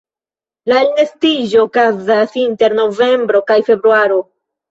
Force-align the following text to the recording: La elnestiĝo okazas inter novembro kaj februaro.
La 0.71 0.77
elnestiĝo 0.83 1.59
okazas 1.65 2.33
inter 2.45 2.75
novembro 2.79 3.45
kaj 3.53 3.61
februaro. 3.71 4.21